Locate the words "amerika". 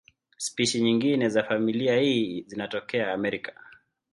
3.13-3.53